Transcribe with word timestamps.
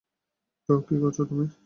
Bro, 0.69 0.75
কী 0.87 0.95
করছো 1.01 1.23
তুমি? 1.25 1.45